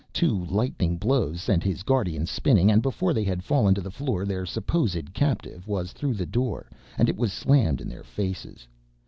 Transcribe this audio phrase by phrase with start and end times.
[0.11, 4.25] Two lightning blows sent his guardians spinning, and before they had fallen to the floor
[4.25, 8.67] their supposed captive was through the door and it was slammed in their faces.